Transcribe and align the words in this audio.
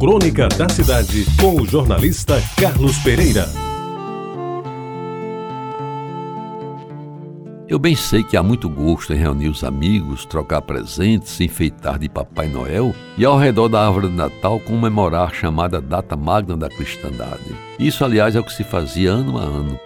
Crônica 0.00 0.48
da 0.48 0.66
Cidade, 0.66 1.26
com 1.38 1.60
o 1.60 1.66
jornalista 1.66 2.42
Carlos 2.58 2.96
Pereira. 3.00 3.46
Eu 7.68 7.78
bem 7.78 7.94
sei 7.94 8.24
que 8.24 8.34
há 8.34 8.42
muito 8.42 8.66
gosto 8.66 9.12
em 9.12 9.18
reunir 9.18 9.48
os 9.48 9.62
amigos, 9.62 10.24
trocar 10.24 10.62
presentes, 10.62 11.32
se 11.32 11.44
enfeitar 11.44 11.98
de 11.98 12.08
Papai 12.08 12.48
Noel 12.48 12.94
e 13.18 13.26
ao 13.26 13.38
redor 13.38 13.68
da 13.68 13.86
árvore 13.86 14.08
de 14.08 14.14
Natal 14.14 14.58
comemorar 14.60 15.28
a 15.28 15.34
chamada 15.34 15.82
data 15.82 16.16
magna 16.16 16.56
da 16.56 16.70
cristandade. 16.70 17.54
Isso, 17.78 18.02
aliás, 18.02 18.34
é 18.34 18.40
o 18.40 18.44
que 18.44 18.54
se 18.54 18.64
fazia 18.64 19.10
ano 19.10 19.36
a 19.36 19.42
ano 19.42 19.78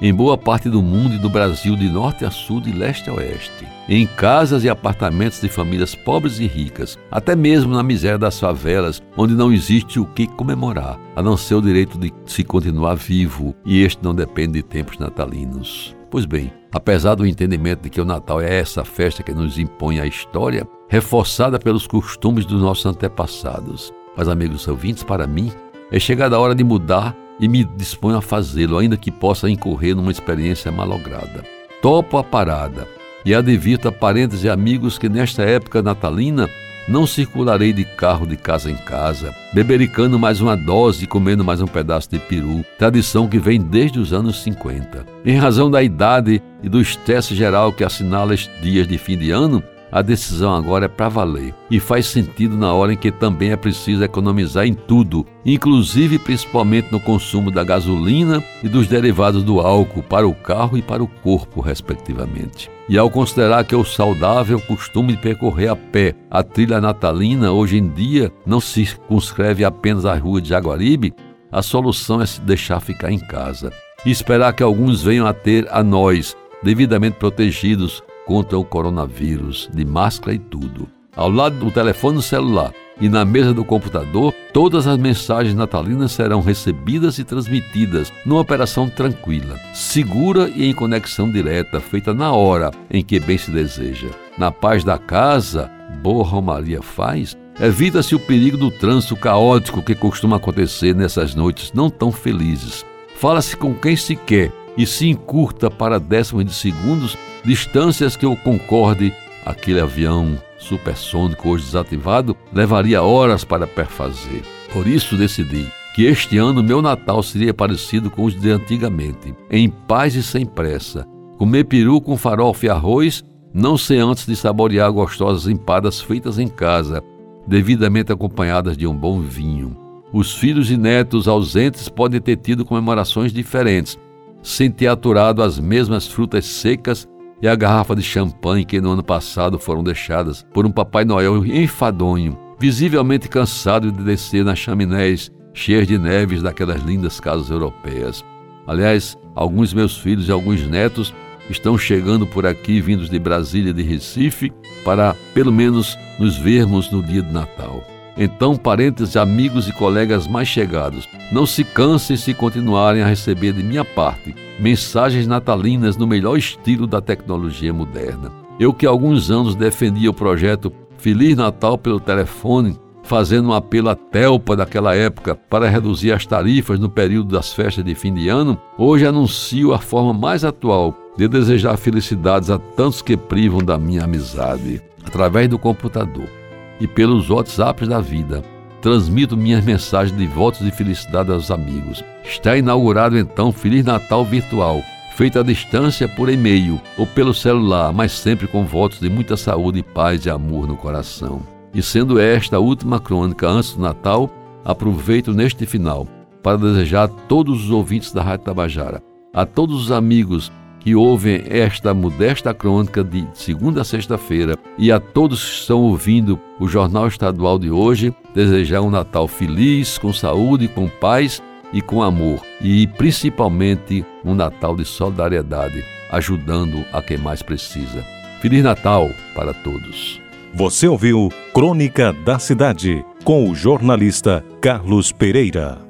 em 0.00 0.14
boa 0.14 0.38
parte 0.38 0.68
do 0.68 0.82
mundo 0.82 1.14
e 1.14 1.18
do 1.18 1.28
Brasil 1.28 1.74
de 1.74 1.88
norte 1.88 2.24
a 2.24 2.30
sul, 2.30 2.60
de 2.60 2.72
leste 2.72 3.10
a 3.10 3.14
oeste, 3.14 3.66
em 3.88 4.06
casas 4.06 4.64
e 4.64 4.68
apartamentos 4.68 5.40
de 5.40 5.48
famílias 5.48 5.94
pobres 5.94 6.38
e 6.38 6.46
ricas, 6.46 6.98
até 7.10 7.34
mesmo 7.34 7.74
na 7.74 7.82
miséria 7.82 8.18
das 8.18 8.38
favelas, 8.38 9.02
onde 9.16 9.34
não 9.34 9.52
existe 9.52 9.98
o 9.98 10.06
que 10.06 10.26
comemorar, 10.26 10.98
a 11.16 11.22
não 11.22 11.36
ser 11.36 11.56
o 11.56 11.62
direito 11.62 11.98
de 11.98 12.12
se 12.26 12.44
continuar 12.44 12.94
vivo, 12.94 13.54
e 13.64 13.82
este 13.82 14.02
não 14.02 14.14
depende 14.14 14.54
de 14.54 14.62
tempos 14.62 14.98
natalinos. 14.98 15.96
Pois 16.10 16.24
bem, 16.24 16.52
apesar 16.72 17.14
do 17.14 17.26
entendimento 17.26 17.82
de 17.82 17.90
que 17.90 18.00
o 18.00 18.04
Natal 18.04 18.40
é 18.40 18.58
essa 18.58 18.84
festa 18.84 19.22
que 19.22 19.34
nos 19.34 19.58
impõe 19.58 20.00
a 20.00 20.06
história, 20.06 20.66
reforçada 20.88 21.58
pelos 21.58 21.86
costumes 21.86 22.46
dos 22.46 22.62
nossos 22.62 22.86
antepassados, 22.86 23.92
mas 24.16 24.28
amigos 24.28 24.66
ouvintes, 24.66 25.02
para 25.02 25.26
mim, 25.26 25.52
é 25.92 25.98
chegada 25.98 26.36
a 26.36 26.38
hora 26.38 26.54
de 26.54 26.64
mudar 26.64 27.14
e 27.40 27.48
me 27.48 27.64
disponho 27.64 28.16
a 28.16 28.22
fazê-lo, 28.22 28.78
ainda 28.78 28.96
que 28.96 29.10
possa 29.10 29.48
incorrer 29.48 29.94
numa 29.94 30.10
experiência 30.10 30.72
malograda. 30.72 31.44
Topo 31.80 32.18
a 32.18 32.24
parada 32.24 32.86
e 33.24 33.34
advirto 33.34 33.88
a 33.88 33.92
parentes 33.92 34.44
e 34.44 34.48
amigos 34.48 34.98
que 34.98 35.08
nesta 35.08 35.42
época 35.42 35.82
natalina 35.82 36.48
não 36.88 37.06
circularei 37.06 37.72
de 37.72 37.84
carro 37.84 38.26
de 38.26 38.36
casa 38.36 38.70
em 38.70 38.76
casa, 38.76 39.34
bebericando 39.52 40.18
mais 40.18 40.40
uma 40.40 40.56
dose 40.56 41.04
e 41.04 41.06
comendo 41.06 41.44
mais 41.44 41.60
um 41.60 41.66
pedaço 41.66 42.08
de 42.10 42.18
peru, 42.18 42.64
tradição 42.78 43.28
que 43.28 43.38
vem 43.38 43.60
desde 43.60 43.98
os 43.98 44.12
anos 44.12 44.42
50. 44.42 45.04
Em 45.24 45.36
razão 45.36 45.70
da 45.70 45.82
idade 45.82 46.42
e 46.62 46.68
do 46.68 46.80
estresse 46.80 47.34
geral 47.34 47.72
que 47.72 47.84
assinala 47.84 48.32
estes 48.32 48.50
dias 48.62 48.88
de 48.88 48.96
fim 48.96 49.18
de 49.18 49.30
ano, 49.30 49.62
a 49.90 50.02
decisão 50.02 50.54
agora 50.54 50.84
é 50.84 50.88
para 50.88 51.08
valer 51.08 51.54
e 51.70 51.80
faz 51.80 52.06
sentido 52.06 52.56
na 52.56 52.72
hora 52.72 52.92
em 52.92 52.96
que 52.96 53.10
também 53.10 53.50
é 53.50 53.56
preciso 53.56 54.04
economizar 54.04 54.66
em 54.66 54.74
tudo, 54.74 55.26
inclusive 55.44 56.18
principalmente 56.18 56.92
no 56.92 57.00
consumo 57.00 57.50
da 57.50 57.64
gasolina 57.64 58.42
e 58.62 58.68
dos 58.68 58.86
derivados 58.86 59.42
do 59.42 59.60
álcool 59.60 60.02
para 60.02 60.28
o 60.28 60.34
carro 60.34 60.76
e 60.76 60.82
para 60.82 61.02
o 61.02 61.08
corpo, 61.08 61.60
respectivamente. 61.60 62.70
E 62.88 62.96
ao 62.96 63.10
considerar 63.10 63.64
que 63.64 63.76
o 63.76 63.84
saudável 63.84 64.60
costume 64.60 65.14
de 65.14 65.22
percorrer 65.22 65.68
a 65.68 65.76
pé 65.76 66.14
a 66.30 66.42
trilha 66.42 66.80
natalina 66.80 67.52
hoje 67.52 67.76
em 67.76 67.88
dia 67.88 68.32
não 68.46 68.60
se 68.60 68.86
circunscreve 68.86 69.64
apenas 69.64 70.04
à 70.04 70.14
rua 70.14 70.40
de 70.40 70.48
Jaguaribe, 70.48 71.14
a 71.50 71.62
solução 71.62 72.20
é 72.20 72.26
se 72.26 72.40
deixar 72.40 72.80
ficar 72.80 73.10
em 73.10 73.18
casa 73.18 73.72
e 74.04 74.10
esperar 74.10 74.52
que 74.52 74.62
alguns 74.62 75.02
venham 75.02 75.26
a 75.26 75.32
ter 75.32 75.66
a 75.70 75.82
nós, 75.82 76.36
devidamente 76.62 77.16
protegidos, 77.16 78.02
contra 78.28 78.58
o 78.58 78.64
coronavírus, 78.64 79.70
de 79.72 79.86
máscara 79.86 80.34
e 80.34 80.38
tudo. 80.38 80.86
Ao 81.16 81.30
lado 81.30 81.56
do 81.56 81.70
telefone 81.70 82.20
celular 82.20 82.74
e 83.00 83.08
na 83.08 83.24
mesa 83.24 83.54
do 83.54 83.64
computador, 83.64 84.34
todas 84.52 84.86
as 84.86 84.98
mensagens 84.98 85.54
natalinas 85.54 86.12
serão 86.12 86.42
recebidas 86.42 87.18
e 87.18 87.24
transmitidas 87.24 88.12
numa 88.26 88.42
operação 88.42 88.86
tranquila, 88.86 89.58
segura 89.72 90.50
e 90.54 90.66
em 90.68 90.74
conexão 90.74 91.32
direta, 91.32 91.80
feita 91.80 92.12
na 92.12 92.30
hora 92.30 92.70
em 92.90 93.02
que 93.02 93.18
bem 93.18 93.38
se 93.38 93.50
deseja. 93.50 94.08
Na 94.36 94.52
paz 94.52 94.84
da 94.84 94.98
casa, 94.98 95.70
boa 96.02 96.22
Romaria 96.22 96.82
faz, 96.82 97.34
evita-se 97.58 98.14
o 98.14 98.20
perigo 98.20 98.58
do 98.58 98.70
trânsito 98.70 99.16
caótico 99.16 99.82
que 99.82 99.94
costuma 99.94 100.36
acontecer 100.36 100.94
nessas 100.94 101.34
noites 101.34 101.72
não 101.72 101.88
tão 101.88 102.12
felizes. 102.12 102.84
Fala-se 103.16 103.56
com 103.56 103.74
quem 103.74 103.96
se 103.96 104.14
quer 104.14 104.52
e 104.76 104.86
se 104.86 105.08
encurta 105.08 105.70
para 105.70 105.98
décimos 105.98 106.44
de 106.44 106.52
segundos 106.52 107.16
distâncias 107.48 108.14
que 108.14 108.26
eu 108.26 108.36
concorde 108.36 109.10
aquele 109.46 109.80
avião 109.80 110.36
supersônico 110.58 111.48
hoje 111.48 111.64
desativado 111.64 112.36
levaria 112.52 113.02
horas 113.02 113.42
para 113.42 113.66
perfazer. 113.66 114.42
Por 114.70 114.86
isso 114.86 115.16
decidi 115.16 115.66
que 115.94 116.04
este 116.04 116.36
ano 116.36 116.62
meu 116.62 116.82
Natal 116.82 117.22
seria 117.22 117.54
parecido 117.54 118.10
com 118.10 118.24
os 118.24 118.38
de 118.38 118.50
antigamente, 118.50 119.34
em 119.50 119.70
paz 119.70 120.14
e 120.14 120.22
sem 120.22 120.44
pressa. 120.44 121.06
Comer 121.38 121.64
peru 121.64 122.02
com 122.02 122.18
farofa 122.18 122.66
e 122.66 122.68
arroz, 122.68 123.24
não 123.54 123.78
sem 123.78 123.98
antes 123.98 124.26
de 124.26 124.36
saborear 124.36 124.92
gostosas 124.92 125.48
empadas 125.48 126.02
feitas 126.02 126.38
em 126.38 126.48
casa, 126.48 127.02
devidamente 127.46 128.12
acompanhadas 128.12 128.76
de 128.76 128.86
um 128.86 128.94
bom 128.94 129.22
vinho. 129.22 129.74
Os 130.12 130.34
filhos 130.34 130.70
e 130.70 130.76
netos 130.76 131.26
ausentes 131.26 131.88
podem 131.88 132.20
ter 132.20 132.36
tido 132.36 132.66
comemorações 132.66 133.32
diferentes, 133.32 133.98
sem 134.42 134.70
ter 134.70 134.88
aturado 134.88 135.42
as 135.42 135.58
mesmas 135.58 136.06
frutas 136.06 136.44
secas 136.44 137.08
e 137.40 137.48
a 137.48 137.54
garrafa 137.54 137.94
de 137.94 138.02
champanhe 138.02 138.64
que 138.64 138.80
no 138.80 138.92
ano 138.92 139.02
passado 139.02 139.58
foram 139.58 139.82
deixadas 139.82 140.44
por 140.52 140.66
um 140.66 140.70
Papai 140.70 141.04
Noel 141.04 141.44
enfadonho, 141.46 142.38
visivelmente 142.58 143.28
cansado 143.28 143.92
de 143.92 144.02
descer 144.02 144.44
nas 144.44 144.58
chaminés 144.58 145.30
cheias 145.54 145.86
de 145.86 145.98
neves 145.98 146.42
daquelas 146.42 146.82
lindas 146.82 147.20
casas 147.20 147.50
europeias. 147.50 148.24
Aliás, 148.66 149.16
alguns 149.34 149.72
meus 149.72 149.96
filhos 149.96 150.28
e 150.28 150.32
alguns 150.32 150.62
netos 150.66 151.14
estão 151.48 151.78
chegando 151.78 152.26
por 152.26 152.46
aqui, 152.46 152.80
vindos 152.80 153.08
de 153.08 153.18
Brasília 153.18 153.70
e 153.70 153.72
de 153.74 153.82
Recife, 153.82 154.52
para 154.84 155.14
pelo 155.32 155.52
menos 155.52 155.96
nos 156.18 156.36
vermos 156.36 156.90
no 156.90 157.02
dia 157.02 157.22
de 157.22 157.32
Natal. 157.32 157.82
Então, 158.20 158.56
parentes, 158.56 159.16
amigos 159.16 159.68
e 159.68 159.72
colegas 159.72 160.26
mais 160.26 160.48
chegados, 160.48 161.08
não 161.30 161.46
se 161.46 161.62
cansem 161.62 162.16
se 162.16 162.34
continuarem 162.34 163.00
a 163.00 163.06
receber 163.06 163.52
de 163.52 163.62
minha 163.62 163.84
parte 163.84 164.34
mensagens 164.58 165.24
natalinas 165.24 165.96
no 165.96 166.04
melhor 166.04 166.36
estilo 166.36 166.84
da 166.84 167.00
tecnologia 167.00 167.72
moderna. 167.72 168.32
Eu 168.58 168.74
que 168.74 168.84
há 168.84 168.90
alguns 168.90 169.30
anos 169.30 169.54
defendia 169.54 170.10
o 170.10 170.14
projeto 170.14 170.72
Feliz 170.98 171.36
Natal 171.36 171.78
pelo 171.78 172.00
telefone, 172.00 172.76
fazendo 173.04 173.50
um 173.50 173.52
apelo 173.52 173.88
à 173.88 173.94
Telpa 173.94 174.56
daquela 174.56 174.96
época 174.96 175.36
para 175.48 175.68
reduzir 175.68 176.10
as 176.10 176.26
tarifas 176.26 176.80
no 176.80 176.90
período 176.90 177.36
das 177.36 177.52
festas 177.52 177.84
de 177.84 177.94
fim 177.94 178.12
de 178.12 178.28
ano, 178.28 178.60
hoje 178.76 179.06
anuncio 179.06 179.72
a 179.72 179.78
forma 179.78 180.12
mais 180.12 180.44
atual 180.44 180.92
de 181.16 181.28
desejar 181.28 181.76
felicidades 181.76 182.50
a 182.50 182.58
tantos 182.58 183.00
que 183.00 183.16
privam 183.16 183.62
da 183.62 183.78
minha 183.78 184.02
amizade, 184.02 184.82
através 185.06 185.48
do 185.48 185.56
computador 185.56 186.37
e 186.80 186.86
pelos 186.86 187.30
WhatsApps 187.30 187.88
da 187.88 188.00
vida. 188.00 188.42
Transmito 188.80 189.36
minhas 189.36 189.64
mensagens 189.64 190.16
de 190.16 190.26
votos 190.26 190.60
de 190.60 190.70
felicidade 190.70 191.32
aos 191.32 191.50
amigos. 191.50 192.04
Está 192.24 192.56
inaugurado 192.56 193.18
então 193.18 193.50
Feliz 193.50 193.84
Natal 193.84 194.24
Virtual, 194.24 194.80
feito 195.16 195.38
à 195.38 195.42
distância 195.42 196.06
por 196.08 196.28
e-mail 196.28 196.80
ou 196.96 197.06
pelo 197.06 197.34
celular, 197.34 197.92
mas 197.92 198.12
sempre 198.12 198.46
com 198.46 198.64
votos 198.64 199.00
de 199.00 199.08
muita 199.10 199.36
saúde, 199.36 199.82
paz 199.82 200.26
e 200.26 200.30
amor 200.30 200.68
no 200.68 200.76
coração. 200.76 201.42
E 201.74 201.82
sendo 201.82 202.20
esta 202.20 202.56
a 202.56 202.60
última 202.60 203.00
crônica 203.00 203.48
antes 203.48 203.74
do 203.74 203.82
Natal, 203.82 204.30
aproveito 204.64 205.32
neste 205.32 205.66
final 205.66 206.06
para 206.42 206.56
desejar 206.56 207.04
a 207.04 207.08
todos 207.08 207.64
os 207.64 207.70
ouvintes 207.70 208.12
da 208.12 208.22
Rádio 208.22 208.44
Tabajara, 208.44 209.02
a 209.34 209.44
todos 209.44 209.82
os 209.82 209.90
amigos 209.90 210.52
que 210.88 210.94
ouvem 210.94 211.44
esta 211.50 211.92
modesta 211.92 212.54
crônica 212.54 213.04
de 213.04 213.28
segunda 213.34 213.82
a 213.82 213.84
sexta-feira 213.84 214.56
e 214.78 214.90
a 214.90 214.98
todos 214.98 215.44
que 215.44 215.60
estão 215.60 215.82
ouvindo 215.82 216.40
o 216.58 216.66
Jornal 216.66 217.06
Estadual 217.08 217.58
de 217.58 217.70
hoje, 217.70 218.10
desejar 218.34 218.80
um 218.80 218.88
Natal 218.88 219.28
feliz, 219.28 219.98
com 219.98 220.14
saúde, 220.14 220.66
com 220.66 220.88
paz 220.88 221.42
e 221.74 221.82
com 221.82 222.02
amor, 222.02 222.40
e 222.58 222.86
principalmente 222.86 224.02
um 224.24 224.34
Natal 224.34 224.74
de 224.74 224.86
solidariedade, 224.86 225.84
ajudando 226.10 226.82
a 226.90 227.02
quem 227.02 227.18
mais 227.18 227.42
precisa. 227.42 228.02
Feliz 228.40 228.64
Natal 228.64 229.10
para 229.34 229.52
todos. 229.52 230.22
Você 230.54 230.88
ouviu 230.88 231.28
Crônica 231.52 232.14
da 232.14 232.38
Cidade 232.38 233.04
com 233.24 233.50
o 233.50 233.54
jornalista 233.54 234.42
Carlos 234.58 235.12
Pereira. 235.12 235.87